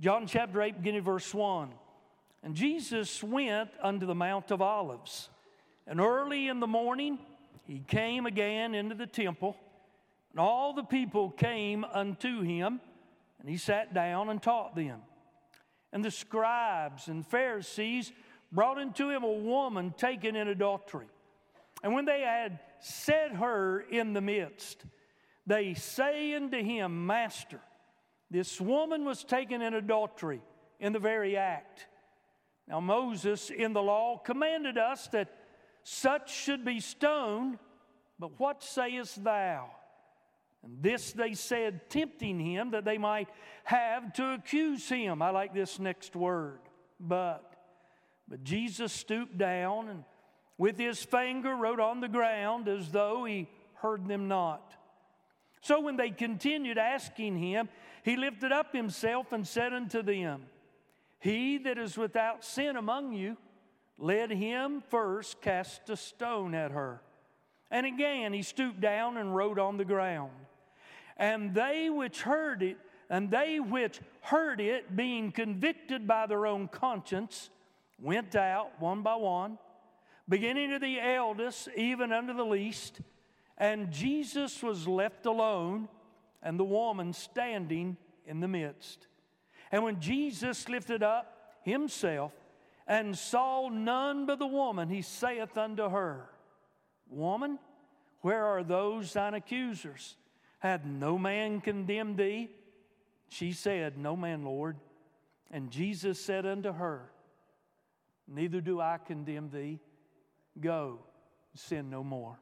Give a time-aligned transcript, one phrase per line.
[0.00, 1.70] John chapter 8, beginning verse 1.
[2.44, 5.28] And Jesus went unto the Mount of Olives.
[5.88, 7.18] And early in the morning
[7.66, 9.56] he came again into the temple,
[10.30, 12.80] and all the people came unto him,
[13.40, 15.00] and he sat down and taught them.
[15.92, 18.12] And the scribes and Pharisees
[18.52, 21.08] brought unto him a woman taken in adultery.
[21.82, 24.84] And when they had set her in the midst,
[25.44, 27.60] they say unto him, Master,
[28.30, 30.42] this woman was taken in adultery
[30.80, 31.86] in the very act.
[32.66, 35.28] Now, Moses in the law commanded us that
[35.82, 37.58] such should be stoned,
[38.18, 39.70] but what sayest thou?
[40.62, 43.28] And this they said, tempting him that they might
[43.64, 45.22] have to accuse him.
[45.22, 46.60] I like this next word,
[47.00, 47.44] but.
[48.28, 50.04] But Jesus stooped down and
[50.58, 54.74] with his finger wrote on the ground as though he heard them not.
[55.62, 57.68] So when they continued asking him,
[58.04, 60.42] he lifted up himself and said unto them,
[61.20, 63.36] He that is without sin among you,
[63.98, 67.00] let him first cast a stone at her.
[67.70, 70.32] And again he stooped down and wrote on the ground.
[71.16, 72.78] And they which heard it,
[73.10, 77.50] and they which heard it, being convicted by their own conscience,
[78.00, 79.58] went out one by one,
[80.28, 83.00] beginning to the eldest, even unto the least.
[83.56, 85.88] And Jesus was left alone,
[86.42, 89.06] and the woman standing in the midst.
[89.70, 92.32] And when Jesus lifted up himself
[92.86, 96.30] and saw none but the woman, he saith unto her,
[97.10, 97.58] Woman,
[98.20, 100.16] where are those thine accusers?
[100.58, 102.50] Hath no man condemned thee?
[103.28, 104.76] She said, No man, Lord.
[105.50, 107.10] And Jesus said unto her,
[108.26, 109.80] Neither do I condemn thee.
[110.60, 110.98] Go,
[111.54, 112.38] sin no more.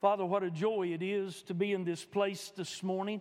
[0.00, 3.20] Father, what a joy it is to be in this place this morning.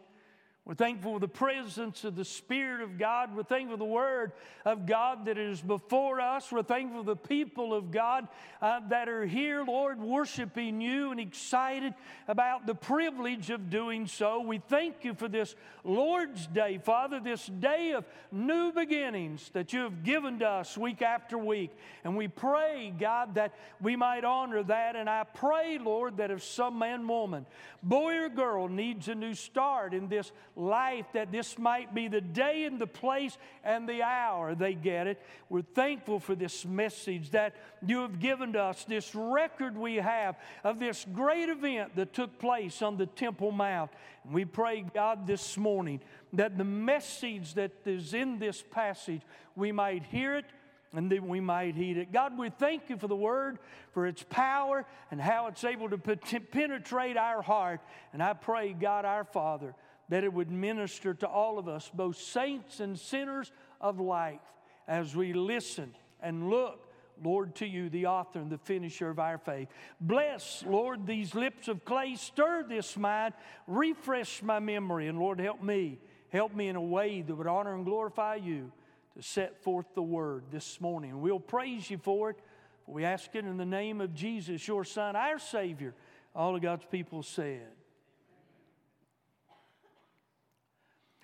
[0.65, 3.35] We're thankful for the presence of the Spirit of God.
[3.35, 4.33] We're thankful for the Word
[4.65, 6.51] of God that is before us.
[6.51, 8.27] We're thankful for the people of God
[8.61, 11.95] uh, that are here, Lord, worshiping you and excited
[12.27, 14.41] about the privilege of doing so.
[14.41, 19.79] We thank you for this Lord's Day, Father, this day of new beginnings that you
[19.79, 21.71] have given to us week after week.
[22.03, 24.95] And we pray, God, that we might honor that.
[24.95, 27.47] And I pray, Lord, that if some man, woman,
[27.81, 32.21] boy, or girl needs a new start in this life that this might be the
[32.21, 35.21] day and the place and the hour they get it.
[35.49, 37.55] We're thankful for this message that
[37.85, 42.37] you have given to us, this record we have of this great event that took
[42.37, 43.91] place on the Temple Mount.
[44.23, 46.01] And we pray, God, this morning
[46.33, 49.21] that the message that is in this passage,
[49.55, 50.45] we might hear it
[50.93, 52.11] and then we might heed it.
[52.11, 53.59] God, we thank you for the word,
[53.93, 57.81] for its power, and how it's able to penetrate our heart.
[58.11, 59.75] And I pray, God, our Father,
[60.09, 64.41] that it would minister to all of us, both saints and sinners of life,
[64.87, 66.87] as we listen and look,
[67.23, 69.67] Lord, to you, the author and the finisher of our faith.
[70.01, 73.33] Bless, Lord, these lips of clay, stir this mind,
[73.67, 75.99] refresh my memory, and Lord, help me.
[76.29, 78.71] Help me in a way that would honor and glorify you
[79.15, 81.21] to set forth the word this morning.
[81.21, 82.39] We'll praise you for it.
[82.85, 85.93] We ask it in the name of Jesus, your Son, our Savior.
[86.35, 87.67] All of God's people said.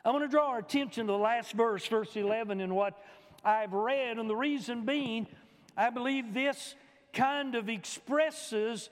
[0.06, 3.04] I want to draw our attention to the last verse, verse 11, in what
[3.44, 4.20] I've read.
[4.20, 5.26] And the reason being,
[5.76, 6.76] I believe this
[7.12, 8.92] kind of expresses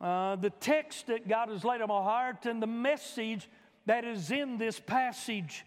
[0.00, 3.46] uh, the text that God has laid on my heart and the message
[3.84, 5.66] that is in this passage.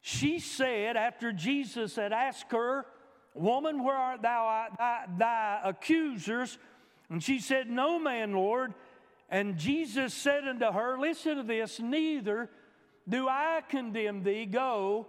[0.00, 2.86] She said, after Jesus had asked her,
[3.34, 6.58] Woman, where art thou, thy, thy accusers?
[7.08, 8.74] And she said, No man, Lord.
[9.28, 12.50] And Jesus said unto her, Listen to this, neither
[13.08, 14.46] do I condemn thee?
[14.46, 15.06] Go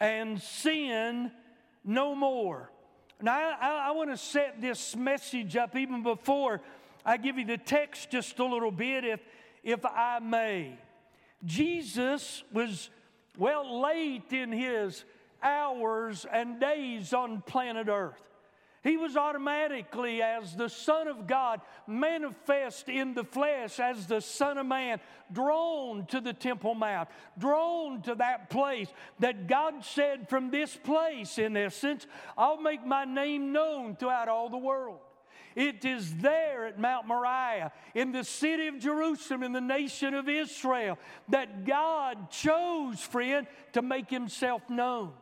[0.00, 1.30] and sin
[1.84, 2.70] no more.
[3.20, 6.60] Now, I, I want to set this message up even before
[7.04, 9.20] I give you the text just a little bit, if,
[9.62, 10.78] if I may.
[11.44, 12.90] Jesus was
[13.36, 15.04] well late in his
[15.42, 18.22] hours and days on planet Earth.
[18.84, 24.58] He was automatically, as the Son of God, manifest in the flesh as the Son
[24.58, 25.00] of Man,
[25.32, 27.08] drawn to the Temple Mount,
[27.38, 28.88] drawn to that place
[29.20, 34.50] that God said, From this place, in essence, I'll make my name known throughout all
[34.50, 35.00] the world.
[35.56, 40.28] It is there at Mount Moriah, in the city of Jerusalem, in the nation of
[40.28, 40.98] Israel,
[41.30, 45.14] that God chose, friend, to make himself known.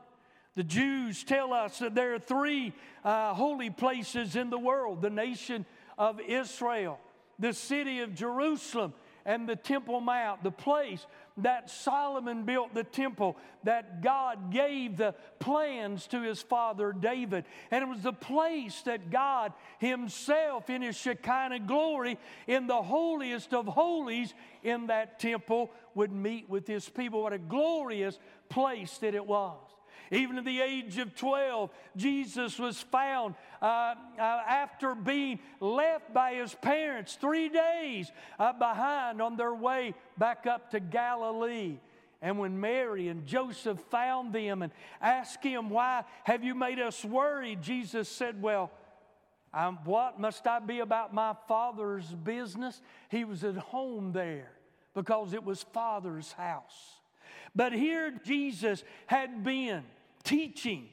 [0.55, 5.11] The Jews tell us that there are three uh, holy places in the world the
[5.11, 5.65] nation
[5.97, 6.99] of Israel,
[7.39, 8.93] the city of Jerusalem,
[9.25, 11.07] and the Temple Mount, the place
[11.39, 17.45] that Solomon built the temple, that God gave the plans to his father David.
[17.71, 23.55] And it was the place that God Himself, in His Shekinah glory, in the holiest
[23.55, 27.23] of holies, in that temple, would meet with His people.
[27.23, 28.19] What a glorious
[28.49, 29.72] place that it was.
[30.11, 36.35] Even at the age of 12, Jesus was found uh, uh, after being left by
[36.35, 41.79] his parents three days uh, behind on their way back up to Galilee.
[42.21, 47.05] And when Mary and Joseph found them and asked him, Why have you made us
[47.05, 47.57] worry?
[47.61, 48.71] Jesus said, Well,
[49.55, 52.81] um, what must I be about my father's business?
[53.11, 54.53] He was at home there
[54.95, 57.02] because it was father's house.
[57.55, 59.85] But here Jesus had been
[60.25, 60.89] teaching.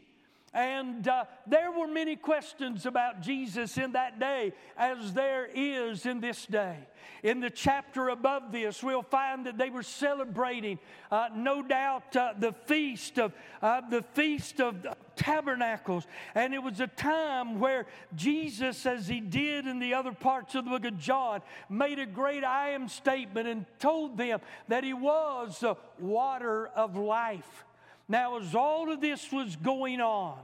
[0.53, 6.19] And uh, there were many questions about Jesus in that day, as there is in
[6.19, 6.77] this day.
[7.21, 10.79] In the chapter above this, we'll find that they were celebrating,
[11.11, 16.79] uh, no doubt, uh, the feast of uh, the feast of tabernacles, and it was
[16.79, 17.85] a time where
[18.15, 22.05] Jesus, as he did in the other parts of the book of John, made a
[22.05, 27.65] great I am statement and told them that he was the water of life.
[28.09, 30.39] Now, as all of this was going on,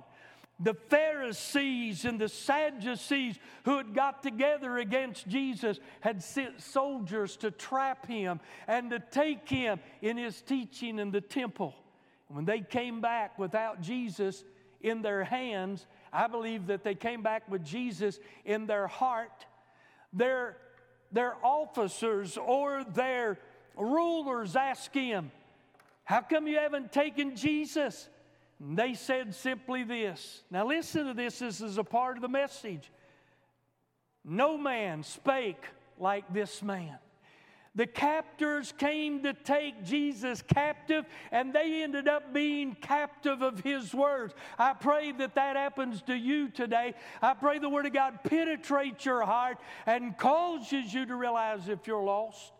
[0.59, 7.51] the Pharisees and the Sadducees who had got together against Jesus had sent soldiers to
[7.51, 11.75] trap him and to take him in his teaching in the temple.
[12.29, 14.45] When they came back without Jesus
[14.81, 19.45] in their hands, I believe that they came back with Jesus in their heart.
[20.13, 20.55] Their,
[21.11, 23.39] their officers or their
[23.75, 25.31] rulers asked him,
[26.05, 28.09] how come you haven't taken Jesus?
[28.59, 30.43] And they said simply this.
[30.49, 31.39] Now, listen to this.
[31.39, 32.91] This is a part of the message.
[34.23, 35.63] No man spake
[35.99, 36.97] like this man.
[37.73, 43.93] The captors came to take Jesus captive, and they ended up being captive of his
[43.93, 44.33] words.
[44.57, 46.93] I pray that that happens to you today.
[47.21, 51.85] I pray the Word of God penetrates your heart and causes you to realize if
[51.85, 52.53] you're lost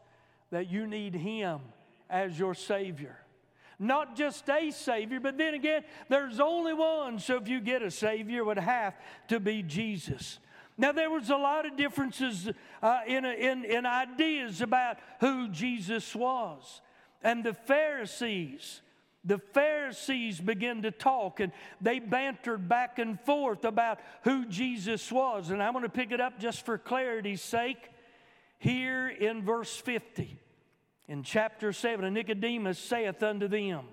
[0.52, 1.62] that you need Him
[2.10, 3.18] as your Savior
[3.80, 7.20] not just a Savior, but then again, there's only one.
[7.20, 8.96] So if you get a Savior, it would have
[9.30, 10.40] to be Jesus.
[10.78, 12.50] Now, there was a lot of differences
[12.82, 16.82] uh, in, in, in ideas about who Jesus was.
[17.24, 18.82] And the Pharisees,
[19.24, 25.50] the Pharisees began to talk and they bantered back and forth about who Jesus was.
[25.50, 27.90] And I'm going to pick it up just for clarity's sake
[28.60, 30.40] here in verse 50.
[31.08, 33.86] In chapter 7, and Nicodemus saith unto them,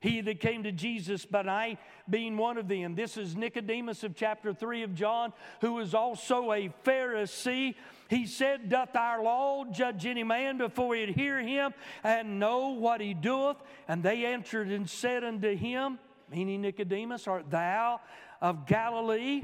[0.00, 1.78] He that came to Jesus by night,
[2.10, 2.94] being one of them.
[2.94, 5.32] This is Nicodemus of chapter 3 of John,
[5.62, 7.74] who was also a Pharisee.
[8.08, 11.72] He said, Doth our law judge any man before he'd hear him
[12.04, 13.56] and know what he doeth?
[13.88, 15.98] And they answered and said unto him,
[16.30, 18.00] meaning Nicodemus, Art thou
[18.42, 19.42] of Galilee?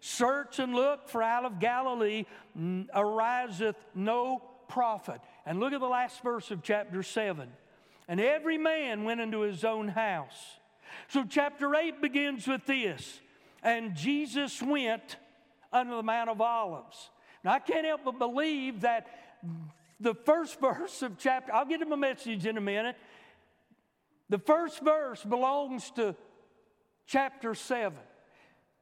[0.00, 2.24] Search and look, for out of Galilee
[2.94, 5.20] ariseth no prophet.
[5.48, 7.48] And look at the last verse of chapter 7.
[8.06, 10.58] And every man went into his own house.
[11.08, 13.18] So chapter 8 begins with this.
[13.62, 15.16] And Jesus went
[15.72, 17.08] under the Mount of Olives.
[17.42, 19.06] Now I can't help but believe that
[19.98, 22.96] the first verse of chapter, I'll get him a message in a minute.
[24.28, 26.14] The first verse belongs to
[27.06, 27.96] chapter 7.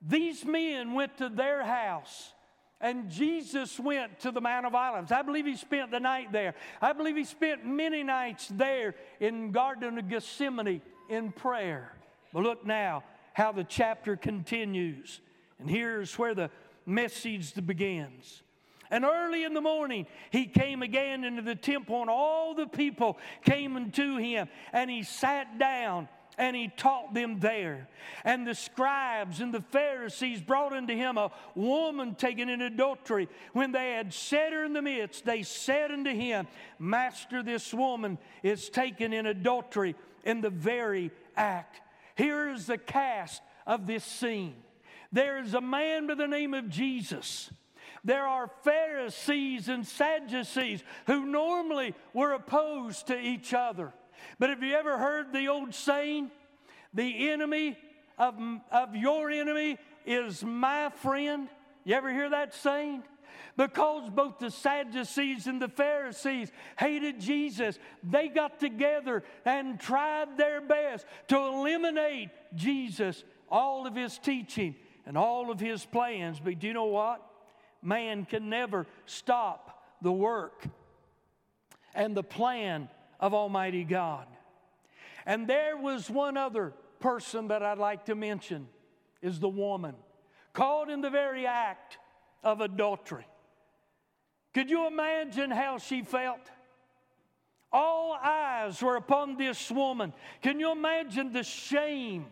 [0.02, 2.32] These men went to their house
[2.80, 5.10] and Jesus went to the Mount of Olives.
[5.10, 6.54] I believe he spent the night there.
[6.80, 11.92] I believe he spent many nights there in Garden of Gethsemane in prayer.
[12.32, 13.02] But look now
[13.32, 15.20] how the chapter continues.
[15.58, 16.50] And here's where the
[16.84, 18.42] message begins.
[18.90, 23.18] And early in the morning, he came again into the temple, and all the people
[23.42, 27.88] came unto him, and he sat down and he taught them there.
[28.24, 33.28] And the scribes and the Pharisees brought unto him a woman taken in adultery.
[33.52, 36.46] When they had set her in the midst, they said unto him,
[36.78, 41.80] Master, this woman is taken in adultery in the very act.
[42.16, 44.56] Here is the cast of this scene.
[45.12, 47.50] There is a man by the name of Jesus.
[48.04, 53.92] There are Pharisees and Sadducees who normally were opposed to each other.
[54.38, 56.30] But have you ever heard the old saying,
[56.94, 57.78] the enemy
[58.18, 58.34] of,
[58.70, 61.48] of your enemy is my friend?
[61.84, 63.02] You ever hear that saying?
[63.56, 70.60] Because both the Sadducees and the Pharisees hated Jesus, they got together and tried their
[70.60, 74.74] best to eliminate Jesus, all of his teaching,
[75.06, 76.40] and all of his plans.
[76.40, 77.22] But do you know what?
[77.82, 80.66] Man can never stop the work
[81.94, 82.88] and the plan
[83.20, 84.26] of Almighty God.
[85.24, 88.68] And there was one other person that I'd like to mention
[89.22, 89.94] is the woman
[90.52, 91.98] caught in the very act
[92.42, 93.26] of adultery.
[94.54, 96.50] Could you imagine how she felt?
[97.72, 100.14] All eyes were upon this woman.
[100.40, 102.26] Can you imagine the shame?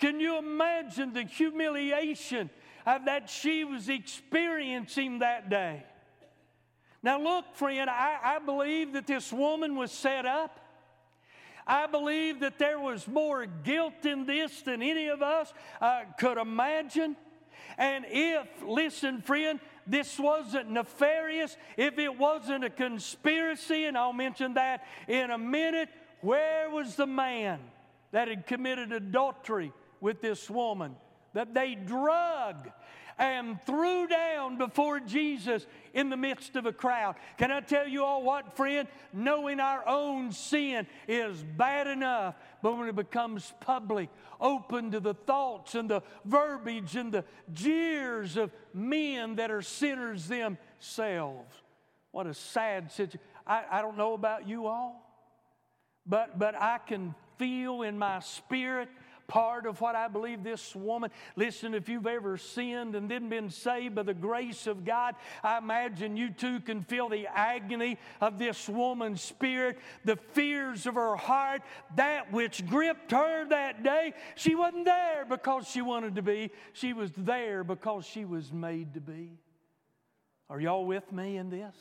[0.00, 2.50] Can you imagine the humiliation
[2.86, 5.84] of that she was experiencing that day?
[7.02, 10.60] Now, look, friend, I, I believe that this woman was set up.
[11.66, 16.36] I believe that there was more guilt in this than any of us uh, could
[16.36, 17.16] imagine.
[17.78, 24.54] And if, listen, friend, this wasn't nefarious, if it wasn't a conspiracy, and I'll mention
[24.54, 25.88] that in a minute,
[26.20, 27.60] where was the man
[28.12, 30.96] that had committed adultery with this woman?
[31.32, 32.70] That they drug
[33.20, 37.16] and threw down before Jesus in the midst of a crowd.
[37.36, 38.88] Can I tell you all what, friend?
[39.12, 44.08] Knowing our own sin is bad enough, but when it becomes public,
[44.40, 50.26] open to the thoughts and the verbiage and the jeers of men that are sinners
[50.26, 51.54] themselves.
[52.12, 53.20] What a sad situation.
[53.46, 55.06] I, I don't know about you all,
[56.06, 58.88] but, but I can feel in my spirit
[59.30, 61.10] part of what I believe this woman.
[61.36, 65.56] Listen, if you've ever sinned and then been saved by the grace of God, I
[65.56, 71.14] imagine you too can feel the agony of this woman's spirit, the fears of her
[71.14, 71.62] heart,
[71.94, 74.14] that which gripped her that day.
[74.34, 78.94] She wasn't there because she wanted to be, she was there because she was made
[78.94, 79.38] to be.
[80.48, 81.76] Are y'all with me in this?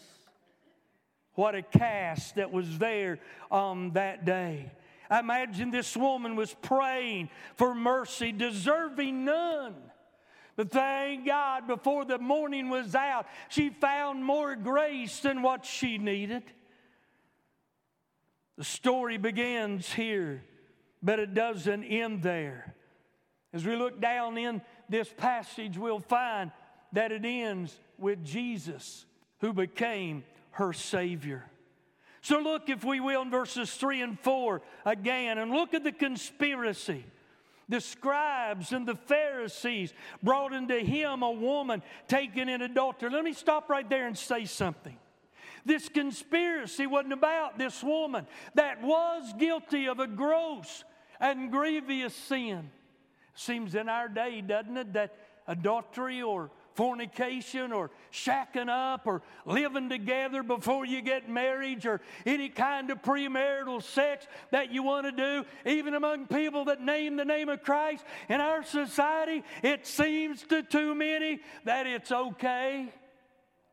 [1.34, 3.18] What a cast that was there
[3.50, 4.72] on that day.
[5.09, 9.75] I imagine this woman was praying for mercy, deserving none.
[10.55, 15.97] But thank God, before the morning was out, she found more grace than what she
[15.97, 16.43] needed.
[18.57, 20.43] The story begins here,
[21.01, 22.75] but it doesn't end there.
[23.53, 26.51] As we look down in this passage, we'll find
[26.91, 29.05] that it ends with Jesus,
[29.39, 31.45] who became her Savior.
[32.21, 35.91] So look, if we will, in verses 3 and 4 again, and look at the
[35.91, 37.05] conspiracy.
[37.69, 43.11] The scribes and the Pharisees brought into him a woman taken in adultery.
[43.11, 44.97] Let me stop right there and say something.
[45.65, 50.83] This conspiracy wasn't about this woman that was guilty of a gross
[51.19, 52.71] and grievous sin.
[53.35, 55.15] Seems in our day, doesn't it, that
[55.47, 62.49] adultery or fornication or shacking up or living together before you get married or any
[62.49, 67.25] kind of premarital sex that you want to do, even among people that name the
[67.25, 68.03] name of Christ.
[68.29, 72.91] In our society, it seems to too many that it's okay.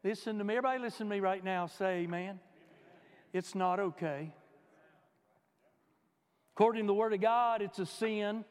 [0.03, 0.55] Listen to me.
[0.55, 1.67] Everybody listen to me right now.
[1.67, 2.39] Say amen.
[3.33, 4.33] It's not okay.
[6.55, 8.45] According to the Word of God, it's a sin.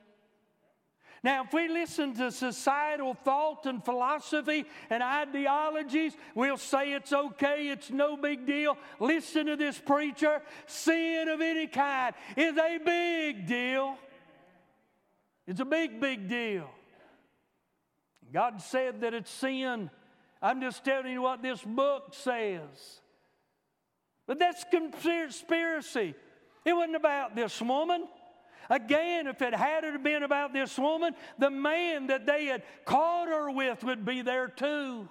[1.26, 7.70] Now, if we listen to societal thought and philosophy and ideologies, we'll say it's okay,
[7.70, 8.78] it's no big deal.
[9.00, 10.44] Listen to this preacher.
[10.68, 13.98] Sin of any kind is a big deal.
[15.48, 16.70] It's a big, big deal.
[18.32, 19.90] God said that it's sin.
[20.44, 23.00] I'm just telling you what this book says.
[24.28, 26.14] But that's conspiracy.
[26.64, 28.08] It wasn't about this woman.
[28.70, 33.52] Again, if it had been about this woman, the man that they had caught her
[33.52, 35.08] with would be there too.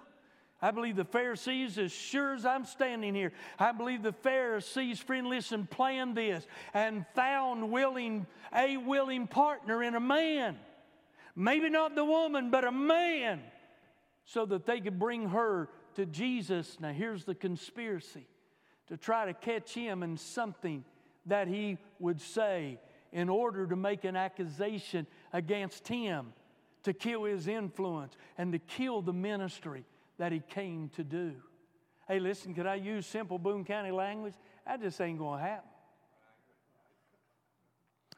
[0.62, 5.26] I believe the Pharisees, as sure as I'm standing here, I believe the Pharisees, friend,
[5.26, 10.56] listen, planned this and found willing, a willing partner in a man.
[11.36, 13.42] Maybe not the woman, but a man,
[14.24, 16.78] so that they could bring her to Jesus.
[16.80, 18.26] Now, here's the conspiracy
[18.86, 20.84] to try to catch him in something
[21.26, 22.78] that he would say
[23.14, 26.34] in order to make an accusation against him,
[26.82, 29.84] to kill his influence, and to kill the ministry
[30.18, 31.32] that he came to do.
[32.06, 34.34] Hey, listen, could I use simple Boone County language?
[34.66, 35.70] That just ain't going to happen.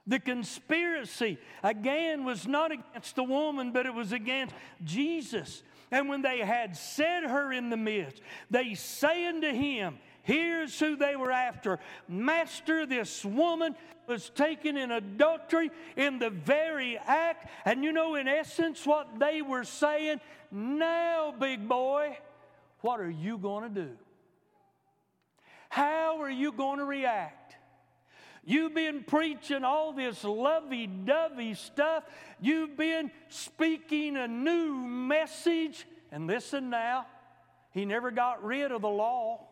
[0.08, 5.62] The conspiracy, again, was not against the woman, but it was against Jesus.
[5.90, 10.96] And when they had set her in the midst, they say unto him, Here's who
[10.96, 11.78] they were after.
[12.08, 13.76] Master, this woman
[14.08, 17.48] was taken in adultery in the very act.
[17.64, 22.18] And you know, in essence, what they were saying now, big boy,
[22.80, 23.90] what are you going to do?
[25.68, 27.54] How are you going to react?
[28.44, 32.02] You've been preaching all this lovey dovey stuff.
[32.40, 35.86] You've been speaking a new message.
[36.10, 37.06] And listen now,
[37.70, 39.45] he never got rid of the law.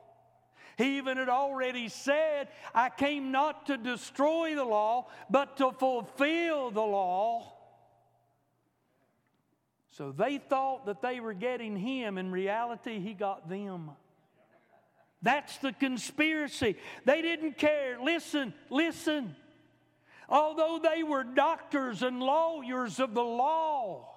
[0.76, 6.70] He even had already said, I came not to destroy the law, but to fulfill
[6.70, 7.52] the law.
[9.90, 12.18] So they thought that they were getting him.
[12.18, 13.92] In reality, he got them.
[15.22, 16.76] That's the conspiracy.
[17.04, 17.98] They didn't care.
[18.02, 19.36] Listen, listen.
[20.28, 24.13] Although they were doctors and lawyers of the law,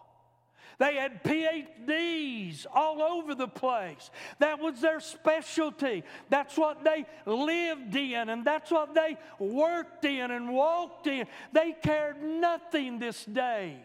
[0.80, 4.12] they had PhDs all over the place.
[4.40, 6.04] That was their specialty.
[6.30, 11.26] That's what they lived in, and that's what they worked in and walked in.
[11.52, 13.78] They cared nothing this day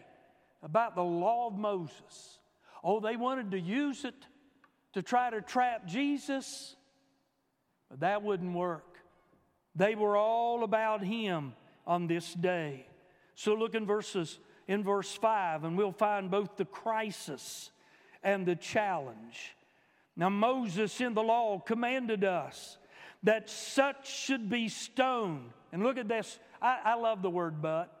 [0.61, 2.39] about the law of Moses.
[2.83, 4.27] Oh, they wanted to use it
[4.93, 6.75] to try to trap Jesus,
[7.89, 8.97] but that wouldn't work.
[9.75, 11.53] They were all about him
[11.87, 12.85] on this day.
[13.33, 17.71] So look in verses in verse 5, and we'll find both the crisis
[18.23, 19.55] and the challenge.
[20.15, 22.77] Now, Moses in the law commanded us
[23.23, 25.49] that such should be stoned.
[25.71, 26.39] And look at this.
[26.61, 27.91] I, I love the word but.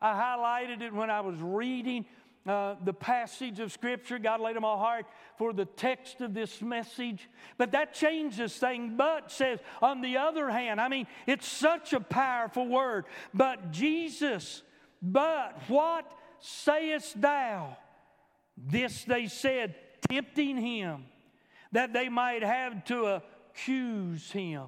[0.00, 2.04] I highlighted it when I was reading
[2.46, 4.18] uh, the passage of Scripture.
[4.18, 5.06] God laid on my heart
[5.38, 7.28] for the text of this message.
[7.56, 8.92] But that changes things.
[8.94, 13.06] But says, on the other hand, I mean, it's such a powerful word.
[13.32, 14.62] But Jesus
[15.04, 17.76] but what sayest thou?
[18.56, 19.74] This they said,
[20.08, 21.04] tempting him,
[21.72, 23.20] that they might have to
[23.52, 24.66] accuse him.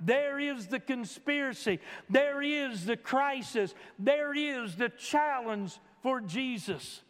[0.00, 1.78] There is the conspiracy.
[2.10, 3.74] There is the crisis.
[3.98, 7.02] There is the challenge for Jesus.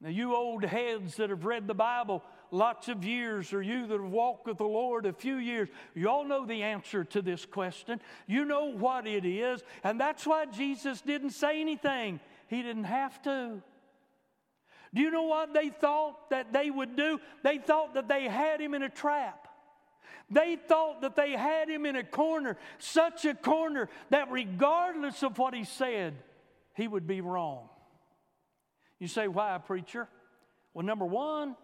[0.00, 2.22] Now, you old heads that have read the Bible,
[2.54, 6.08] lots of years, or you that have walked with the Lord a few years, you
[6.08, 8.00] all know the answer to this question.
[8.26, 12.20] You know what it is, and that's why Jesus didn't say anything.
[12.48, 13.60] He didn't have to.
[14.94, 17.18] Do you know what they thought that they would do?
[17.42, 19.48] They thought that they had him in a trap.
[20.30, 25.36] They thought that they had him in a corner, such a corner that regardless of
[25.38, 26.14] what he said,
[26.74, 27.68] he would be wrong.
[28.98, 30.08] You say, why, preacher?
[30.72, 31.56] Well, number one,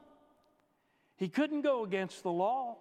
[1.21, 2.79] he couldn't go against the law.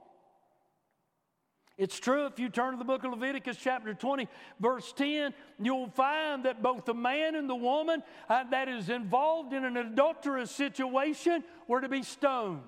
[1.77, 4.27] It's true if you turn to the book of Leviticus, chapter 20,
[4.59, 9.53] verse 10, you'll find that both the man and the woman uh, that is involved
[9.53, 12.61] in an adulterous situation were to be stoned.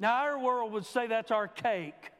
[0.00, 2.12] Now, our world would say that's archaic.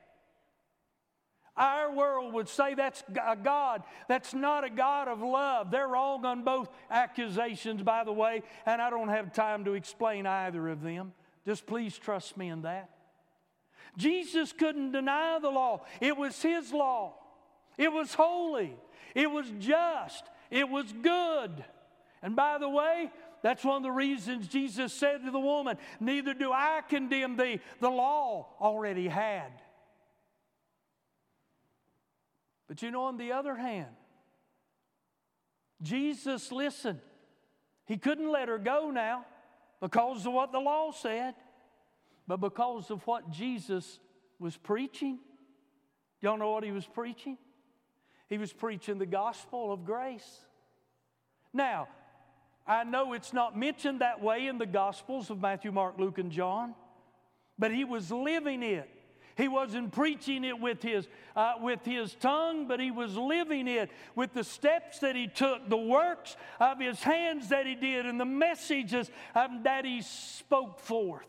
[1.57, 5.71] Our world would say that's a God that's not a God of love.
[5.71, 10.27] They're wrong on both accusations, by the way, and I don't have time to explain
[10.27, 11.13] either of them.
[11.49, 12.91] Just please trust me in that.
[13.97, 17.15] Jesus couldn't deny the law, it was His law.
[17.79, 18.77] It was holy,
[19.15, 21.65] it was just, it was good.
[22.21, 26.35] And by the way, that's one of the reasons Jesus said to the woman, Neither
[26.35, 27.61] do I condemn thee.
[27.81, 29.51] The law already had.
[32.67, 33.95] But you know, on the other hand,
[35.81, 37.01] Jesus listened.
[37.87, 39.25] He couldn't let her go now
[39.81, 41.35] because of what the law said,
[42.27, 43.99] but because of what Jesus
[44.39, 45.19] was preaching.
[46.21, 47.39] Y'all know what he was preaching?
[48.29, 50.41] He was preaching the gospel of grace.
[51.53, 51.89] Now,
[52.67, 56.31] I know it's not mentioned that way in the gospels of Matthew, Mark, Luke, and
[56.31, 56.75] John,
[57.59, 58.91] but he was living it.
[59.39, 63.89] He wasn't preaching it with his, uh, with his tongue, but he was living it
[64.17, 68.21] with the steps that he took, the works of his hands that he did, and
[68.21, 71.25] the messages um, that he spoke forth.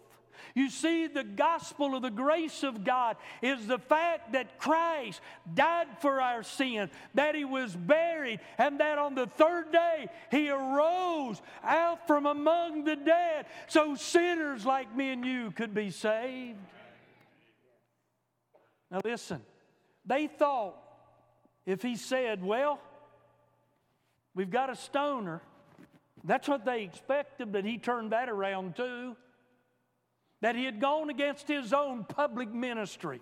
[0.56, 5.22] You see, the gospel of the grace of God is the fact that Christ
[5.54, 10.50] died for our sin, that he was buried, and that on the third day he
[10.50, 16.58] arose out from among the dead so sinners like me and you could be saved.
[18.92, 19.42] Now, listen,
[20.06, 20.76] they thought
[21.66, 22.80] if he said, Well,
[24.34, 25.42] we've got a stoner,
[26.24, 29.16] that's what they expected, but he turned that around too.
[30.42, 33.22] That he had gone against his own public ministry.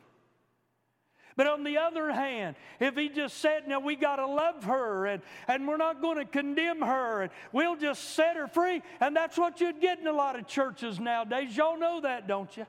[1.36, 5.06] But on the other hand, if he just said, Now we got to love her
[5.06, 9.16] and, and we're not going to condemn her and we'll just set her free, and
[9.16, 11.56] that's what you'd get in a lot of churches nowadays.
[11.56, 12.66] Y'all know that, don't you?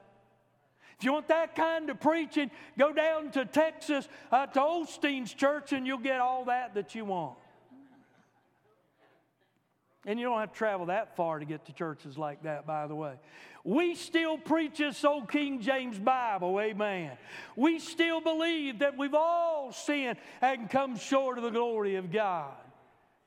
[0.99, 5.73] If you want that kind of preaching, go down to Texas uh, to Osteen's church
[5.73, 7.39] and you'll get all that that you want.
[10.05, 12.89] And you don't have to travel that far to get to churches like that, by
[12.89, 13.15] the way.
[13.63, 17.13] We still preach this old King James Bible, amen.
[17.55, 22.55] We still believe that we've all sinned and come short of the glory of God.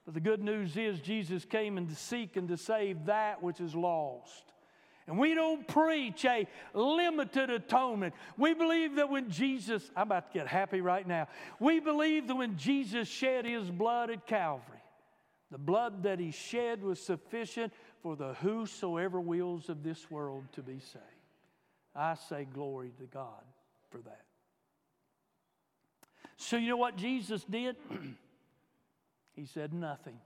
[0.04, 3.62] But the good news is Jesus came and to seek and to save that which
[3.62, 4.52] is lost.
[5.08, 8.14] And we don't preach a limited atonement.
[8.38, 11.28] We believe that when Jesus, I'm about to get happy right now.
[11.60, 14.78] We believe that when Jesus shed his blood at Calvary,
[15.50, 20.62] the blood that he shed was sufficient for the whosoever wills of this world to
[20.62, 21.06] be saved.
[21.96, 23.44] I say glory to God
[23.90, 24.24] for that.
[26.38, 27.76] So, you know what Jesus did?
[29.36, 30.18] he said nothing.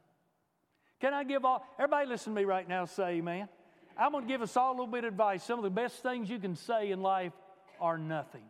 [1.02, 3.50] Can I give all, everybody listen to me right now, say amen.
[3.98, 5.44] I'm going to give us all a little bit of advice.
[5.44, 7.34] Some of the best things you can say in life
[7.80, 8.44] are nothing.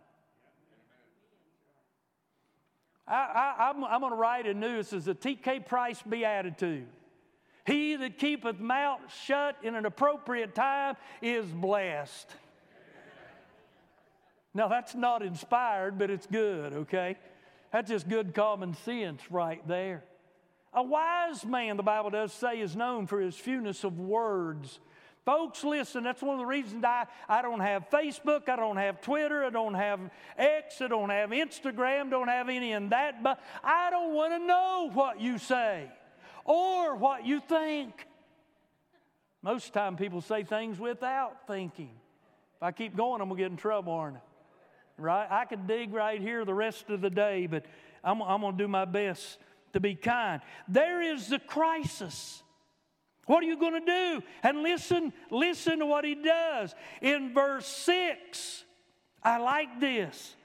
[3.08, 5.60] I, am going to write a new, it says the T.K.
[5.62, 6.88] Price Beatitude.
[7.66, 12.28] He that keepeth mouth shut in an appropriate time is blessed.
[14.54, 17.18] Now, that's not inspired, but it's good, okay?
[17.72, 20.04] That's just good common sense right there.
[20.74, 24.80] A wise man, the Bible does say, is known for his fewness of words.
[25.26, 29.02] Folks, listen, that's one of the reasons I, I don't have Facebook, I don't have
[29.02, 30.00] Twitter, I don't have
[30.38, 34.46] X, I don't have Instagram, don't have any of that, but I don't want to
[34.46, 35.92] know what you say
[36.44, 38.06] or what you think.
[39.42, 41.92] Most time people say things without thinking.
[42.58, 44.22] If I keep going, I'm going to get in trouble, aren't I?
[44.98, 45.28] Right?
[45.30, 47.66] I could dig right here the rest of the day, but
[48.04, 49.40] I'm, I'm going to do my best
[49.74, 50.42] to be kind.
[50.68, 52.44] There is the crisis.
[53.26, 54.24] What are you going to do?
[54.44, 56.76] And listen, listen to what he does.
[57.02, 58.64] In verse 6,
[59.24, 60.36] I like this.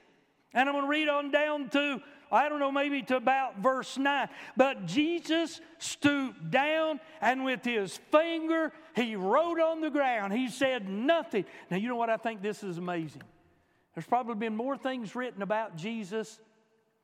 [0.53, 3.97] And I'm going to read on down to, I don't know, maybe to about verse
[3.97, 4.27] 9.
[4.57, 10.33] But Jesus stooped down and with his finger he wrote on the ground.
[10.33, 11.45] He said nothing.
[11.69, 12.09] Now, you know what?
[12.09, 13.23] I think this is amazing.
[13.93, 16.39] There's probably been more things written about Jesus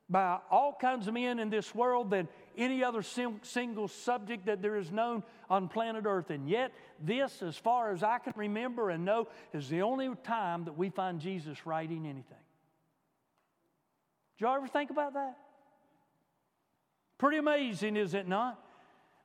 [0.09, 2.27] by all kinds of men in this world than
[2.57, 6.29] any other sim- single subject that there is known on planet Earth.
[6.29, 10.65] And yet, this, as far as I can remember and know, is the only time
[10.65, 12.23] that we find Jesus writing anything.
[14.37, 15.37] Did y'all ever think about that?
[17.17, 18.59] Pretty amazing, is it not?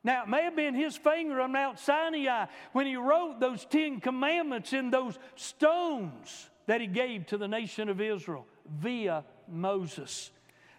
[0.03, 4.01] Now, it may have been his finger on Mount Sinai when he wrote those Ten
[4.01, 10.31] Commandments in those stones that he gave to the nation of Israel via Moses.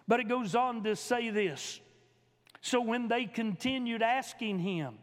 [0.07, 1.79] But it goes on to say this
[2.65, 4.95] so when they continued asking him,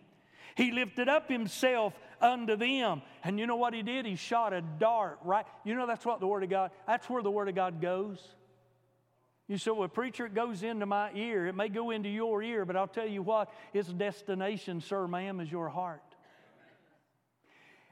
[0.56, 3.02] he lifted up himself unto them.
[3.22, 4.04] And you know what he did?
[4.04, 5.46] He shot a dart, right?
[5.62, 8.18] You know that's what the Word of God, that's where the Word of God goes.
[9.46, 11.46] You say, well, preacher, it goes into my ear.
[11.46, 15.38] It may go into your ear, but I'll tell you what, its destination, sir, ma'am,
[15.38, 16.02] is your heart.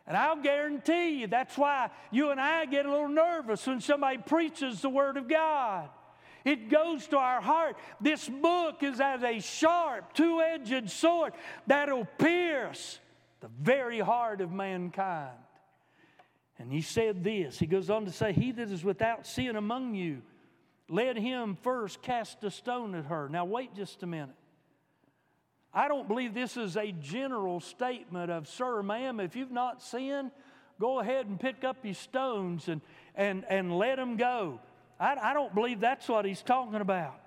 [0.04, 4.18] And I'll guarantee you that's why you and I get a little nervous when somebody
[4.18, 5.90] preaches the Word of God.
[6.44, 7.76] It goes to our heart.
[8.00, 11.34] This book is as a sharp, two edged sword
[11.66, 12.98] that'll pierce
[13.40, 15.36] the very heart of mankind.
[16.58, 19.94] And he said this He goes on to say, He that is without sin among
[19.94, 20.22] you,
[20.88, 23.28] let him first cast a stone at her.
[23.28, 24.34] Now, wait just a minute.
[25.72, 30.32] I don't believe this is a general statement of, Sir, ma'am, if you've not sinned,
[30.80, 32.80] go ahead and pick up your stones and,
[33.14, 34.60] and, and let them go.
[35.00, 37.18] I, I don't believe that's what he's talking about.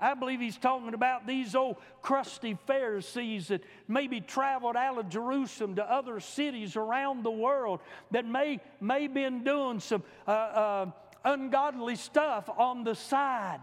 [0.00, 5.74] I believe he's talking about these old crusty Pharisees that maybe traveled out of Jerusalem
[5.74, 10.90] to other cities around the world that may may been doing some uh, uh,
[11.24, 13.60] ungodly stuff on the side.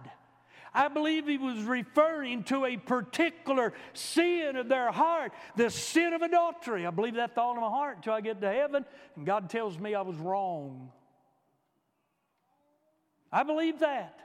[0.74, 6.22] I believe he was referring to a particular sin of their heart, the sin of
[6.22, 6.86] adultery.
[6.86, 9.80] I believe that thought in my heart until I get to heaven, and God tells
[9.80, 10.92] me I was wrong.
[13.32, 14.20] I believe that.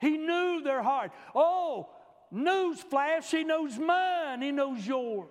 [0.00, 1.12] He knew their heart.
[1.34, 1.88] Oh,
[2.32, 5.28] newsflash, He knows mine, He knows yours.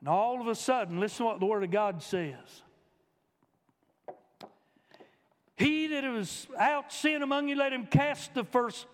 [0.00, 2.62] And all of a sudden, listen to what the Word of God says.
[5.56, 8.86] He that was out sin among you, let him cast the first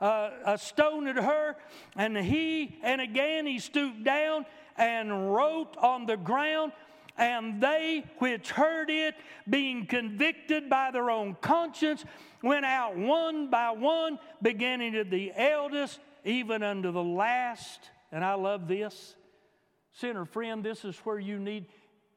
[0.00, 1.56] uh, a stone at her.
[1.96, 4.46] And he, and again he stooped down
[4.76, 6.72] and wrote on the ground
[7.20, 9.14] and they which heard it,
[9.48, 12.02] being convicted by their own conscience,
[12.42, 17.90] went out one by one, beginning at the eldest, even unto the last.
[18.10, 19.16] And I love this.
[19.92, 21.66] Sinner friend, this is where you need,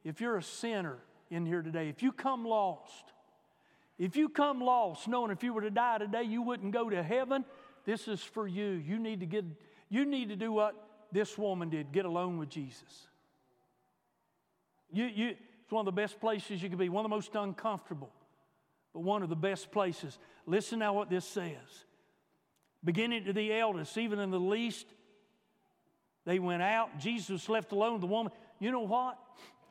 [0.05, 3.11] if you're a sinner in here today, if you come lost,
[3.99, 7.03] if you come lost, knowing if you were to die today, you wouldn't go to
[7.03, 7.43] heaven,
[7.85, 8.67] this is for you.
[8.67, 9.43] You need to get,
[9.89, 10.75] you need to do what
[11.11, 13.07] this woman did get alone with Jesus.
[14.93, 17.35] You, you, it's one of the best places you could be, one of the most
[17.35, 18.11] uncomfortable,
[18.93, 20.17] but one of the best places.
[20.45, 21.85] Listen now what this says.
[22.83, 24.85] Beginning to the eldest, even in the least,
[26.25, 26.99] They went out.
[26.99, 28.31] Jesus left alone the woman.
[28.59, 29.17] You know what?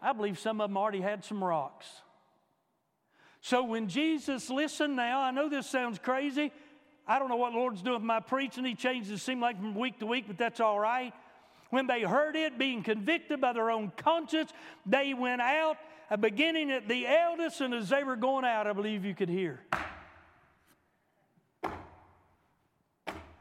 [0.00, 1.87] I believe some of them already had some rocks.
[3.40, 6.52] So when Jesus, listen now, I know this sounds crazy.
[7.06, 8.64] I don't know what the Lord's doing with my preaching.
[8.64, 11.12] He changes it seem like from week to week, but that's all right.
[11.72, 14.52] When they heard it, being convicted by their own conscience,
[14.85, 15.78] they went out,
[16.11, 19.30] uh, beginning at the eldest, and as they were going out, I believe you could
[19.30, 19.64] hear.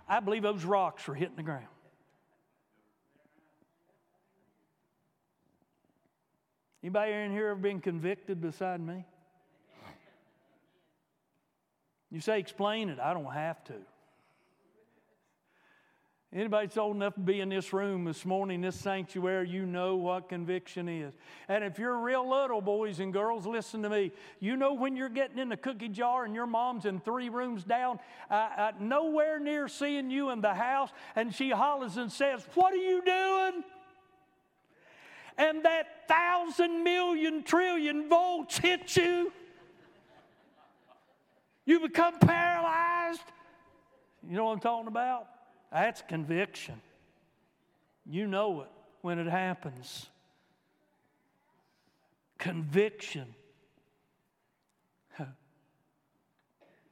[0.07, 1.67] I believe those rocks were hitting the ground.
[6.81, 9.03] Anybody in here ever been convicted beside me?
[12.09, 12.97] You say, explain it.
[12.97, 13.73] I don't have to.
[16.33, 19.97] Anybody that's old enough to be in this room this morning, this sanctuary, you know
[19.97, 21.13] what conviction is.
[21.49, 24.13] And if you're real little, boys and girls, listen to me.
[24.39, 27.65] You know when you're getting in the cookie jar and your mom's in three rooms
[27.65, 32.47] down, uh, uh, nowhere near seeing you in the house, and she hollers and says,
[32.53, 33.63] What are you doing?
[35.37, 39.33] And that thousand million trillion volts hit you.
[41.65, 43.19] You become paralyzed.
[44.29, 45.27] You know what I'm talking about?
[45.71, 46.81] That's conviction.
[48.05, 48.69] You know it
[49.01, 50.07] when it happens.
[52.37, 53.33] Conviction.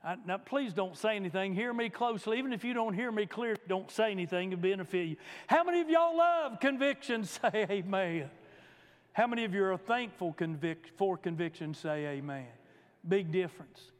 [0.04, 1.54] I, now, please don't say anything.
[1.56, 2.38] Hear me closely.
[2.38, 5.18] Even if you don't hear me clear, don't say anything to benefit you.
[5.48, 7.24] How many of y'all love conviction?
[7.26, 8.30] Say amen.
[9.12, 11.74] How many of you are thankful convic- for conviction?
[11.74, 12.48] Say amen.
[13.08, 13.92] Big difference.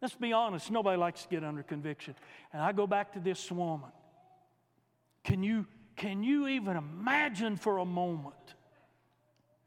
[0.00, 2.14] Let's be honest, nobody likes to get under conviction.
[2.52, 3.90] And I go back to this woman.
[5.26, 8.36] Can you, can you even imagine for a moment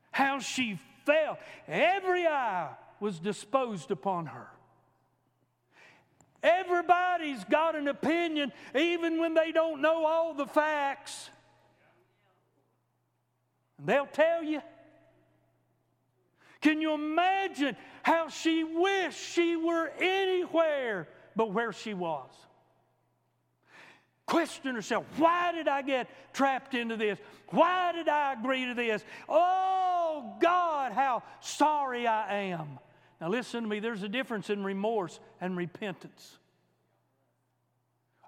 [0.09, 1.37] how she felt?
[1.67, 2.69] Every eye
[3.01, 4.47] was disposed upon her.
[6.41, 11.29] Everybody's got an opinion, even when they don't know all the facts.
[13.77, 14.61] And they'll tell you.
[16.61, 22.29] Can you imagine how she wished she were anywhere but where she was?
[24.29, 27.19] Question herself why did I get trapped into this?
[27.49, 29.03] Why did I agree to this?
[29.27, 32.79] Oh, God, how sorry I am.
[33.19, 36.37] Now, listen to me there's a difference in remorse and repentance.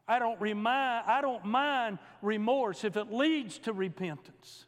[0.08, 4.66] I don't, remind, I don't mind remorse if it leads to repentance.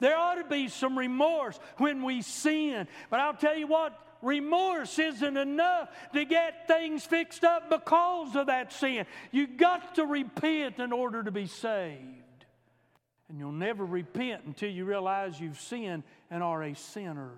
[0.00, 2.88] There ought to be some remorse when we sin.
[3.10, 8.46] But I'll tell you what, remorse isn't enough to get things fixed up because of
[8.46, 9.06] that sin.
[9.30, 12.46] You got to repent in order to be saved.
[13.28, 17.32] And you'll never repent until you realize you've sinned and are a sinner.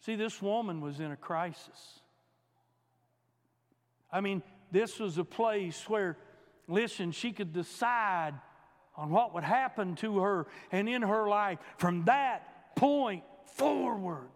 [0.00, 2.00] See, this woman was in a crisis.
[4.10, 6.16] I mean, this was a place where,
[6.68, 8.34] listen, she could decide
[8.96, 14.28] on what would happen to her and in her life from that point forward.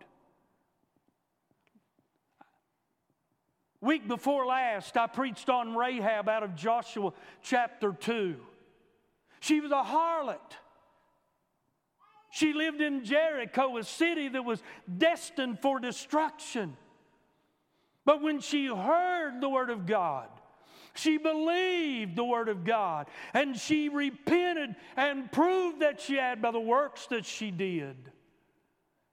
[3.80, 8.36] Week before last, I preached on Rahab out of Joshua chapter 2.
[9.40, 10.38] She was a harlot.
[12.30, 14.62] She lived in Jericho, a city that was
[14.98, 16.76] destined for destruction.
[18.04, 20.28] But when she heard the Word of God,
[20.94, 26.50] she believed the Word of God and she repented and proved that she had by
[26.50, 27.96] the works that she did.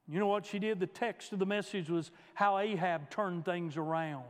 [0.08, 0.80] You know what she did?
[0.80, 4.24] The text of the message was how Rahab turned things around.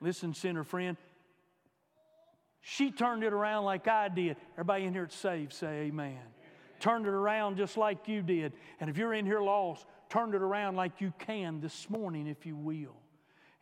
[0.00, 0.96] Listen, sinner friend,
[2.60, 4.36] she turned it around like I did.
[4.52, 6.20] Everybody in here saved, say amen.
[6.78, 8.52] Turned it around just like you did.
[8.80, 12.46] And if you're in here lost, turned it around like you can this morning, if
[12.46, 12.94] you will.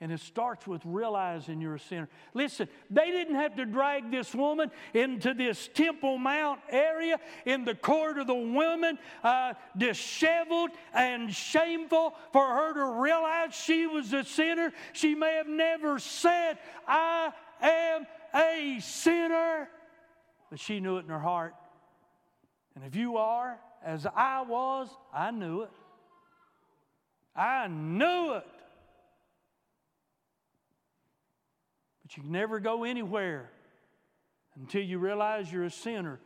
[0.03, 2.09] And it starts with realizing you're a sinner.
[2.33, 7.75] Listen, they didn't have to drag this woman into this Temple Mount area in the
[7.75, 14.25] court of the women, uh, disheveled and shameful for her to realize she was a
[14.25, 14.73] sinner.
[14.95, 16.57] She may have never said,
[16.89, 19.69] I am a sinner,
[20.49, 21.55] but she knew it in her heart.
[22.75, 25.71] And if you are, as I was, I knew it.
[27.37, 28.47] I knew it.
[32.11, 33.51] But you can never go anywhere
[34.57, 36.19] until you realize you're a sinner.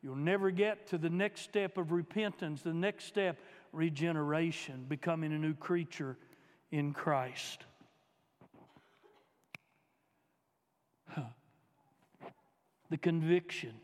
[0.00, 3.38] You'll never get to the next step of repentance, the next step,
[3.72, 6.16] regeneration, becoming a new creature
[6.70, 7.64] in Christ.
[11.08, 11.22] Huh.
[12.90, 13.74] The conviction.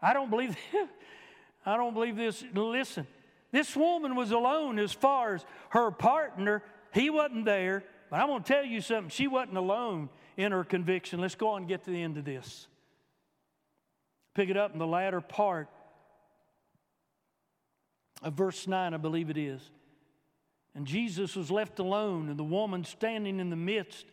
[0.00, 0.56] I don't believe
[1.66, 2.44] I don't believe this.
[2.54, 3.08] Listen,
[3.50, 7.82] this woman was alone as far as her partner, he wasn't there.
[8.10, 9.08] But I'm going to tell you something.
[9.08, 11.20] She wasn't alone in her conviction.
[11.20, 12.66] Let's go on and get to the end of this.
[14.34, 15.68] Pick it up in the latter part
[18.22, 19.70] of verse 9, I believe it is.
[20.74, 24.06] And Jesus was left alone, and the woman standing in the midst.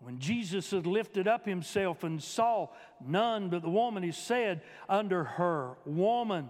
[0.00, 2.68] When Jesus had lifted up himself and saw
[3.04, 6.48] none but the woman, he said unto her, Woman,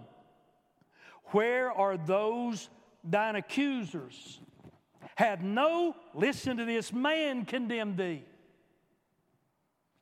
[1.27, 2.69] where are those
[3.05, 4.41] thine accusers?
[5.17, 8.25] Had no, listen to this, man condemned thee.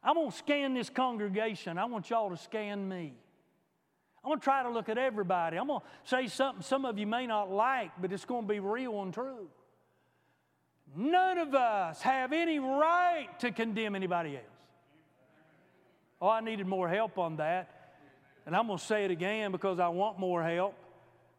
[0.03, 1.79] I'm going to scan this congregation.
[1.79, 3.15] I want y'all to scan me.
[4.25, 5.57] I'm going to try to look at everybody.
[5.57, 8.49] I'm going to say something some of you may not like, but it's going to
[8.49, 9.49] be real and true.
[10.95, 14.45] None of us have any right to condemn anybody else.
[16.21, 17.95] Oh, I needed more help on that.
[18.47, 20.75] And I'm going to say it again because I want more help.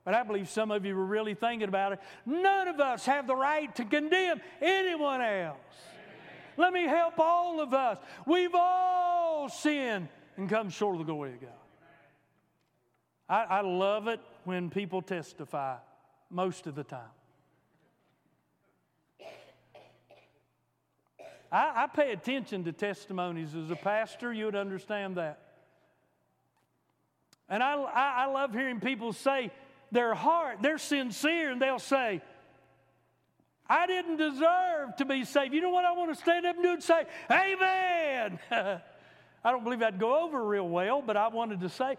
[0.05, 1.99] But I believe some of you were really thinking about it.
[2.25, 5.57] None of us have the right to condemn anyone else.
[6.57, 7.97] Let me help all of us.
[8.25, 11.49] We've all sinned and come short of the glory of God.
[13.29, 15.77] I, I love it when people testify
[16.29, 16.99] most of the time.
[21.51, 25.39] I, I, pay attention to testimonies as a pastor, you would understand that.
[27.47, 29.51] And I, I, I, love hearing people say
[29.93, 32.21] their heart, they're sincere, and they'll say,
[33.67, 35.53] I didn't deserve to be saved.
[35.53, 37.05] You know what I want to stand up and do and say?
[37.31, 38.39] Amen.
[39.45, 41.97] I don't believe that'd go over real well, but I wanted to say,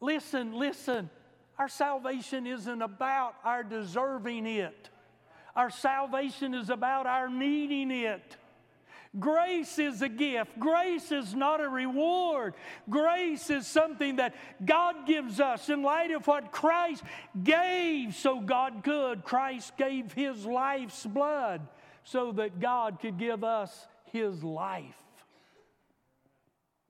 [0.00, 1.10] Listen, listen.
[1.58, 4.88] Our salvation isn't about our deserving it.
[5.54, 8.36] Our salvation is about our needing it.
[9.18, 10.56] Grace is a gift.
[10.60, 12.54] Grace is not a reward.
[12.88, 17.02] Grace is something that God gives us in light of what Christ
[17.42, 19.24] gave so God could.
[19.24, 21.66] Christ gave His life's blood
[22.04, 24.94] so that God could give us His life.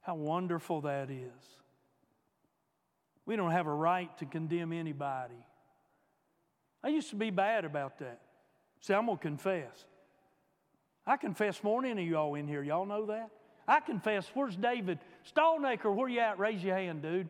[0.02, 1.30] How wonderful that is.
[3.24, 5.46] We don't have a right to condemn anybody.
[6.82, 8.20] I used to be bad about that.
[8.80, 9.84] See, I'm going to confess.
[11.06, 12.62] I confess more than any of y'all in here.
[12.62, 13.30] Y'all know that?
[13.66, 14.28] I confess.
[14.34, 14.98] Where's David?
[15.34, 16.38] Stallnaker, where you at?
[16.38, 17.28] Raise your hand, dude.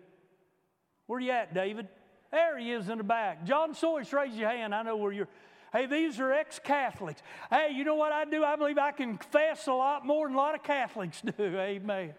[1.07, 1.89] Where you at, David?
[2.31, 3.45] There he is in the back.
[3.45, 4.75] John Soyce, raise your hand.
[4.75, 5.29] I know where you're.
[5.73, 7.23] Hey, these are ex Catholics.
[7.49, 8.45] Hey, you know what I do?
[8.45, 11.59] I believe I confess a lot more than a lot of Catholics do.
[11.59, 12.15] Amen.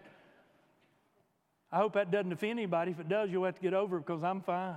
[1.70, 2.90] I hope that doesn't offend anybody.
[2.90, 4.76] If it does, you'll have to get over it because I'm fine.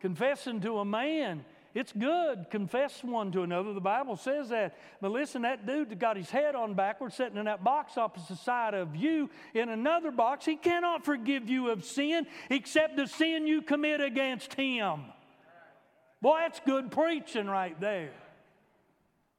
[0.00, 2.46] Confessing to a man, it's good.
[2.50, 3.72] Confess one to another.
[3.72, 4.76] The Bible says that.
[5.00, 8.38] But listen, that dude that got his head on backwards, sitting in that box opposite
[8.38, 13.46] side of you in another box, he cannot forgive you of sin except the sin
[13.46, 15.04] you commit against him.
[16.20, 18.10] Boy, that's good preaching right there.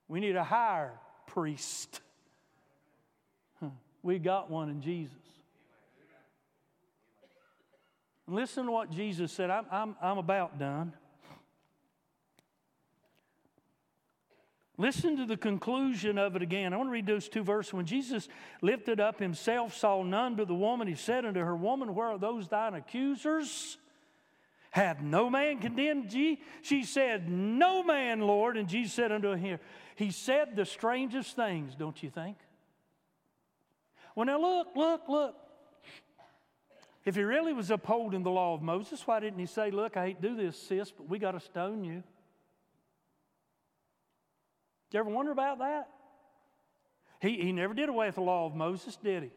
[0.07, 0.93] We need a higher
[1.27, 1.99] priest.
[4.03, 5.13] We got one in Jesus.
[8.27, 9.49] listen to what Jesus said.
[9.49, 10.93] I'm, I'm, I'm about done.
[14.77, 16.73] Listen to the conclusion of it again.
[16.73, 17.73] I want to read those two verses.
[17.73, 18.27] When Jesus
[18.61, 22.17] lifted up himself, saw none but the woman, he said unto her, Woman, where are
[22.17, 23.77] those thine accusers?
[24.71, 26.39] Have no man condemned ye?
[26.61, 28.55] She said, No man, Lord.
[28.55, 29.59] And Jesus said unto him,
[29.95, 32.37] He said the strangest things, don't you think?
[34.15, 35.35] Well, now look, look, look.
[37.03, 40.07] If he really was upholding the law of Moses, why didn't he say, Look, I
[40.07, 42.03] hate to do this, sis, but we got to stone you?
[44.91, 45.89] You ever wonder about that?
[47.21, 49.29] He, he never did away with the law of Moses, did he?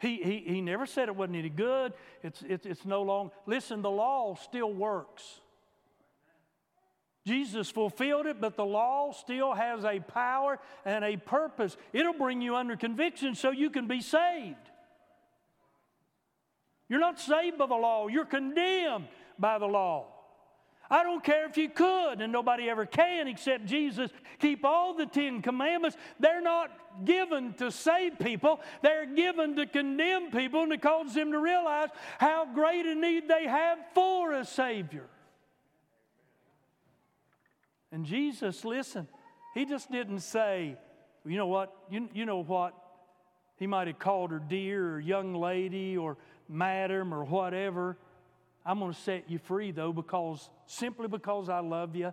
[0.00, 1.92] He, he, he never said it wasn't any good.
[2.22, 3.32] It's, it's, it's no longer.
[3.46, 5.40] Listen, the law still works.
[7.24, 11.76] Jesus fulfilled it, but the law still has a power and a purpose.
[11.92, 14.56] It'll bring you under conviction so you can be saved.
[16.88, 19.06] You're not saved by the law, you're condemned
[19.38, 20.11] by the law.
[20.90, 25.06] I don't care if you could, and nobody ever can except Jesus, keep all the
[25.06, 25.96] Ten Commandments.
[26.20, 26.70] They're not
[27.04, 31.88] given to save people, they're given to condemn people and to cause them to realize
[32.18, 35.08] how great a need they have for a Savior.
[37.90, 39.06] And Jesus, listen,
[39.54, 40.76] he just didn't say,
[41.26, 42.74] you know what, you, you know what,
[43.56, 46.16] he might have called her dear or young lady or
[46.48, 47.96] madam or whatever.
[48.64, 52.12] I'm going to set you free though, because simply because I love you.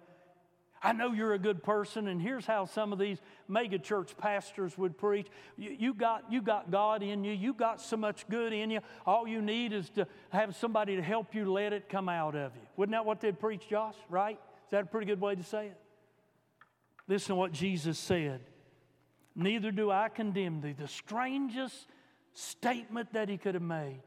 [0.81, 3.17] I know you're a good person, and here's how some of these
[3.49, 5.27] mega church pastors would preach.
[5.57, 8.79] You, you, got, you got God in you, you got so much good in you.
[9.05, 12.55] All you need is to have somebody to help you let it come out of
[12.55, 12.61] you.
[12.77, 13.95] Wouldn't that what they'd preach, Josh?
[14.09, 14.35] Right?
[14.37, 15.77] Is that a pretty good way to say it?
[17.09, 18.39] Listen to what Jesus said.
[19.35, 20.73] Neither do I condemn thee.
[20.73, 21.87] The strangest
[22.33, 24.01] statement that he could have made.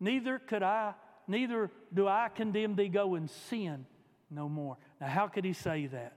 [0.00, 0.94] Neither could I,
[1.28, 3.86] neither do I condemn thee, go and sin
[4.30, 4.76] no more.
[5.00, 6.14] Now, how could he say that?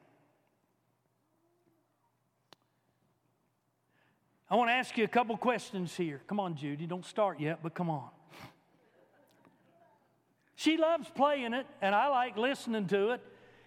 [4.49, 6.21] I want to ask you a couple questions here.
[6.25, 8.09] Come on, Judy, don't start yet, but come on.
[10.55, 13.21] She loves playing it, and I like listening to it.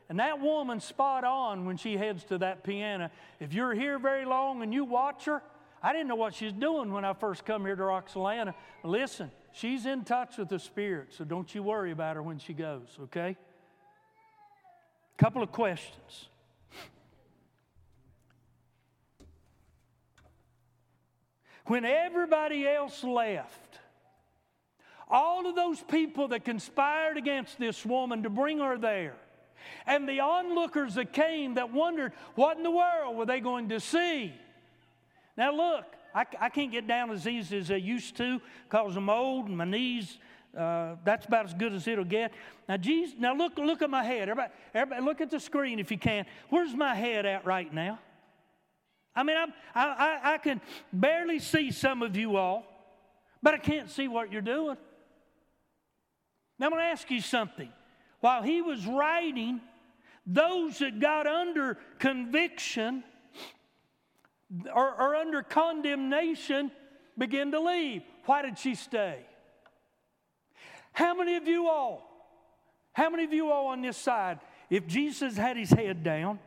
[0.08, 3.10] And that woman's spot on when she heads to that piano.
[3.40, 5.42] If you're here very long and you watch her,
[5.82, 8.54] I didn't know what she's doing when I first come here to Roxalana.
[8.84, 12.52] Listen, she's in touch with the Spirit, so don't you worry about her when she
[12.52, 13.36] goes, okay?
[15.18, 16.28] Couple of questions.
[21.66, 23.78] When everybody else left,
[25.08, 29.14] all of those people that conspired against this woman to bring her there,
[29.86, 33.78] and the onlookers that came that wondered, what in the world were they going to
[33.78, 34.32] see?
[35.36, 35.84] Now, look,
[36.14, 39.56] I, I can't get down as easy as I used to because I'm old and
[39.56, 40.18] my knees,
[40.56, 42.32] uh, that's about as good as it'll get.
[42.68, 44.28] Now, Jesus, now look, look at my head.
[44.28, 46.26] Everybody, everybody, look at the screen if you can.
[46.50, 47.98] Where's my head at right now?
[49.14, 50.60] I mean, I'm, I, I, I can
[50.92, 52.64] barely see some of you all,
[53.42, 54.76] but I can't see what you're doing.
[56.58, 57.70] Now, I'm going to ask you something.
[58.20, 59.60] While he was writing,
[60.26, 63.04] those that got under conviction
[64.74, 66.70] or, or under condemnation
[67.16, 68.02] begin to leave.
[68.26, 69.20] Why did she stay?
[70.92, 72.08] How many of you all,
[72.92, 76.38] how many of you all on this side, if Jesus had his head down,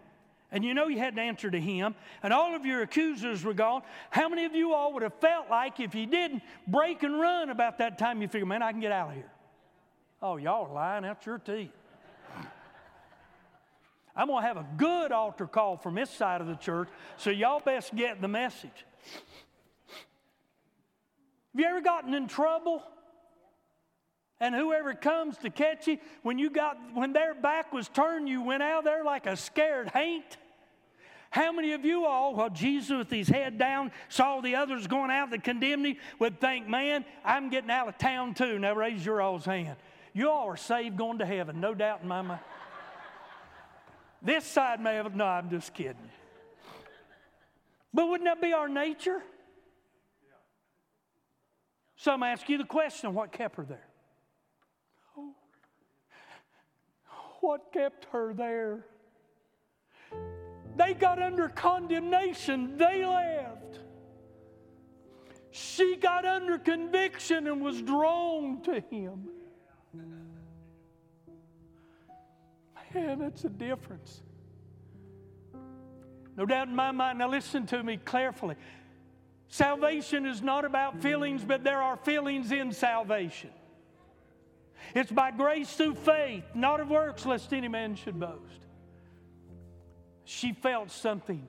[0.52, 3.54] and you know you had to answer to him, and all of your accusers were
[3.54, 3.82] gone,
[4.12, 7.50] how many of you all would have felt like if you didn't break and run
[7.50, 9.32] about that time, you figure, man, I can get out of here?
[10.22, 11.72] Oh, y'all are lying out your teeth.
[14.16, 16.88] I'm going to have a good altar call from this side of the church,
[17.18, 18.86] so y'all best get the message.
[21.54, 22.84] Have you ever gotten in trouble?
[24.40, 28.42] And whoever comes to catch you, when you got when their back was turned, you
[28.42, 30.38] went out there like a scared haint.
[31.30, 35.12] How many of you all, while Jesus with his head down, saw the others going
[35.12, 38.60] out that condemned him, would think, man, I'm getting out of town too?
[38.60, 39.76] Now raise your all's hand.
[40.14, 42.40] You all are saved going to heaven, no doubt in my mind.
[44.26, 46.10] This side may have, no, I'm just kidding.
[47.94, 49.22] But wouldn't that be our nature?
[51.96, 53.88] So I'm asking you the question what kept her there?
[57.42, 58.86] What kept her there?
[60.76, 63.80] They got under condemnation, they left.
[65.52, 69.30] She got under conviction and was drawn to him.
[72.96, 74.22] Man, that's a difference.
[76.38, 78.56] No doubt in my mind, now listen to me carefully.
[79.50, 83.50] Salvation is not about feelings, but there are feelings in salvation.
[84.94, 88.62] It's by grace through faith, not of works, lest any man should boast.
[90.24, 91.48] She felt something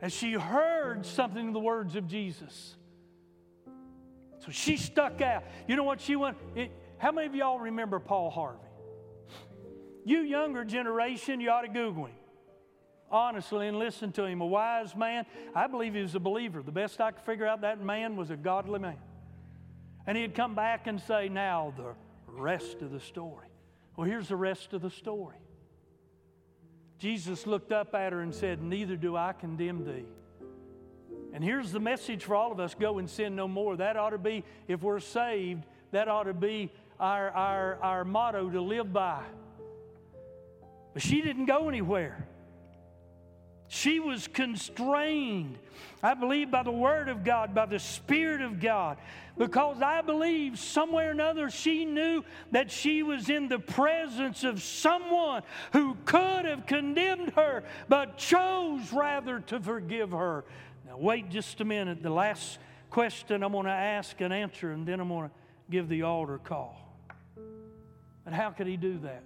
[0.00, 2.76] as she heard something in the words of Jesus.
[4.38, 5.44] So she stuck out.
[5.68, 6.38] You know what she went?
[6.96, 8.63] How many of y'all remember Paul Harvey?
[10.04, 12.16] You younger generation, you ought to Google him.
[13.10, 14.40] Honestly, and listen to him.
[14.40, 15.24] A wise man.
[15.54, 16.62] I believe he was a believer.
[16.62, 18.96] The best I could figure out, that man was a godly man.
[20.06, 21.94] And he'd come back and say, Now, the
[22.26, 23.48] rest of the story.
[23.96, 25.36] Well, here's the rest of the story.
[26.98, 30.06] Jesus looked up at her and said, Neither do I condemn thee.
[31.32, 33.76] And here's the message for all of us go and sin no more.
[33.76, 38.50] That ought to be, if we're saved, that ought to be our, our, our motto
[38.50, 39.22] to live by.
[40.94, 42.26] But she didn't go anywhere.
[43.66, 45.58] She was constrained,
[46.02, 48.98] I believe, by the Word of God, by the Spirit of God,
[49.36, 52.22] because I believe somewhere or another she knew
[52.52, 55.42] that she was in the presence of someone
[55.72, 60.44] who could have condemned her, but chose rather to forgive her.
[60.86, 62.00] Now, wait just a minute.
[62.00, 62.58] The last
[62.90, 65.34] question I'm going to ask and answer, and then I'm going to
[65.68, 66.76] give the altar call.
[68.24, 69.24] And how could he do that?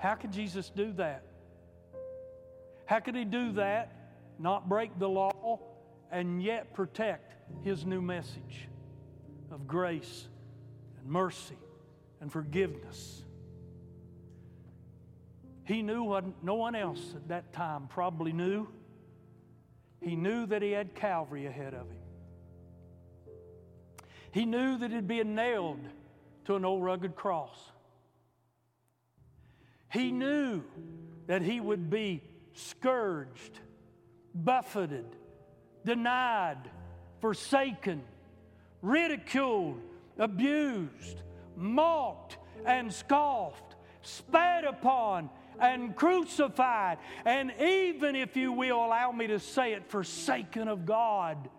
[0.00, 1.22] How could Jesus do that?
[2.86, 3.92] How could he do that,
[4.38, 5.60] not break the law,
[6.10, 8.68] and yet protect his new message
[9.50, 10.26] of grace
[10.98, 11.58] and mercy
[12.22, 13.22] and forgiveness?
[15.64, 18.68] He knew what no one else at that time probably knew.
[20.00, 21.98] He knew that he had Calvary ahead of him.
[24.32, 25.86] He knew that he'd be nailed
[26.46, 27.70] to an old rugged cross.
[29.92, 30.62] He knew
[31.26, 32.22] that he would be
[32.52, 33.58] scourged,
[34.34, 35.06] buffeted,
[35.84, 36.70] denied,
[37.20, 38.02] forsaken,
[38.82, 39.80] ridiculed,
[40.18, 41.22] abused,
[41.56, 45.30] mocked, and scoffed, spat upon,
[45.60, 51.50] and crucified, and even, if you will, allow me to say it, forsaken of God,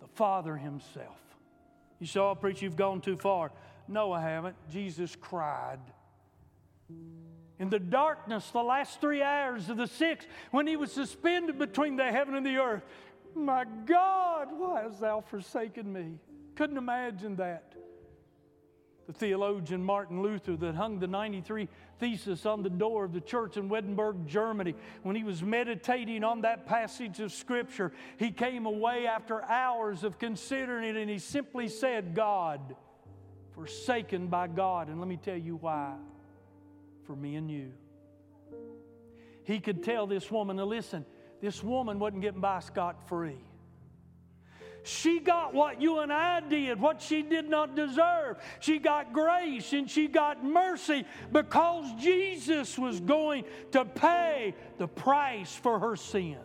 [0.00, 1.16] the Father Himself.
[1.98, 3.52] You saw, oh, preach, you've gone too far.
[3.88, 4.56] No, I haven't.
[4.70, 5.80] Jesus cried.
[7.60, 11.94] In the darkness, the last three hours of the sixth, when he was suspended between
[11.94, 12.82] the heaven and the earth,
[13.34, 16.18] my God, why hast thou forsaken me?
[16.54, 17.74] Couldn't imagine that.
[19.06, 23.58] The theologian Martin Luther, that hung the 93 Thesis on the door of the church
[23.58, 29.06] in Wittenberg, Germany, when he was meditating on that passage of Scripture, he came away
[29.06, 32.74] after hours of considering it and he simply said, God,
[33.54, 34.88] forsaken by God.
[34.88, 35.96] And let me tell you why
[37.10, 37.72] for me and you.
[39.42, 41.04] He could tell this woman, now listen,
[41.40, 43.40] this woman wasn't getting by scot free.
[44.84, 48.36] She got what you and I did, what she did not deserve.
[48.60, 55.52] She got grace and she got mercy because Jesus was going to pay the price
[55.52, 56.38] for her sin.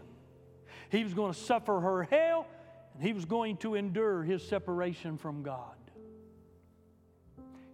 [0.89, 2.47] He was going to suffer her hell
[2.95, 5.75] and he was going to endure his separation from God.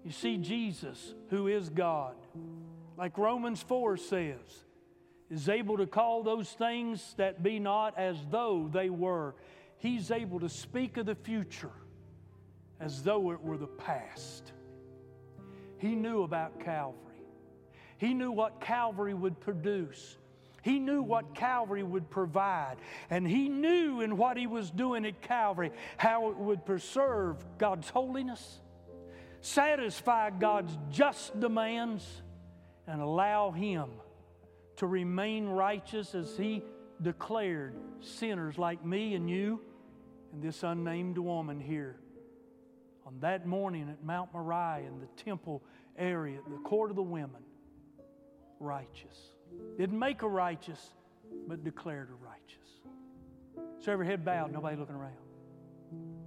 [0.03, 2.15] You see, Jesus, who is God,
[3.01, 4.37] like Romans 4 says,
[5.31, 9.33] is able to call those things that be not as though they were
[9.79, 11.71] he's able to speak of the future
[12.79, 14.51] as though it were the past.
[15.79, 17.23] He knew about Calvary.
[17.97, 20.19] He knew what Calvary would produce.
[20.61, 22.75] He knew what Calvary would provide.
[23.09, 27.89] And he knew in what he was doing at Calvary how it would preserve God's
[27.89, 28.59] holiness,
[29.41, 32.20] satisfy God's just demands,
[32.91, 33.89] and allow him
[34.75, 36.61] to remain righteous as he
[37.01, 39.61] declared sinners like me and you
[40.33, 41.95] and this unnamed woman here
[43.07, 45.63] on that morning at Mount Moriah in the temple
[45.97, 47.41] area, the court of the women,
[48.59, 49.35] righteous.
[49.77, 50.89] Didn't make her righteous,
[51.47, 52.57] but declared her righteous.
[53.79, 55.15] So every head bowed, nobody looking around.